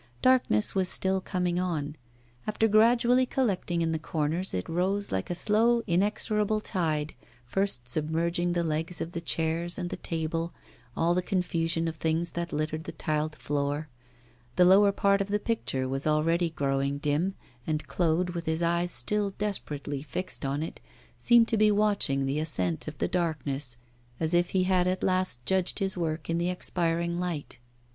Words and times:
Darkness 0.23 0.73
was 0.73 0.89
still 0.89 1.21
coming 1.21 1.59
on; 1.59 1.95
after 2.47 2.67
gradually 2.67 3.27
collecting 3.27 3.83
in 3.83 3.91
the 3.91 3.99
corners, 3.99 4.51
it 4.51 4.67
rose 4.67 5.11
like 5.11 5.29
a 5.29 5.35
slow, 5.35 5.83
inexorable 5.85 6.59
tide, 6.59 7.13
first 7.45 7.87
submerging 7.87 8.53
the 8.53 8.63
legs 8.63 8.99
of 8.99 9.11
the 9.11 9.21
chairs 9.21 9.77
and 9.77 9.91
the 9.91 9.95
table, 9.97 10.53
all 10.97 11.13
the 11.13 11.21
confusion 11.21 11.87
of 11.87 11.97
things 11.97 12.31
that 12.31 12.51
littered 12.51 12.85
the 12.85 12.91
tiled 12.91 13.35
floor. 13.35 13.89
The 14.55 14.65
lower 14.65 14.91
part 14.91 15.21
of 15.21 15.27
the 15.27 15.37
picture 15.37 15.87
was 15.87 16.07
already 16.07 16.49
growing 16.49 16.97
dim, 16.97 17.35
and 17.67 17.85
Claude, 17.85 18.31
with 18.31 18.47
his 18.47 18.63
eyes 18.63 18.89
still 18.89 19.29
desperately 19.37 20.01
fixed 20.01 20.43
on 20.43 20.63
it, 20.63 20.79
seemed 21.15 21.47
to 21.49 21.57
be 21.57 21.69
watching 21.69 22.25
the 22.25 22.39
ascent 22.39 22.87
of 22.87 22.97
the 22.97 23.07
darkness 23.07 23.77
as 24.19 24.33
if 24.33 24.49
he 24.49 24.63
had 24.63 24.87
at 24.87 25.03
last 25.03 25.45
judged 25.45 25.77
his 25.77 25.95
work 25.95 26.27
in 26.27 26.39
the 26.39 26.49
expiring 26.49 27.19
light. 27.19 27.59